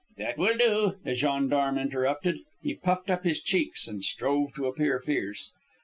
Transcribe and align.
"That 0.17 0.35
will 0.39 0.57
do," 0.57 0.95
the 1.03 1.13
gendarme 1.13 1.77
interrupted. 1.77 2.39
He 2.63 2.73
puffed 2.73 3.11
up 3.11 3.23
his 3.23 3.39
cheeks 3.39 3.87
and 3.87 4.03
strove 4.03 4.51
to 4.55 4.65
appear 4.65 4.99
fierce. 4.99 5.51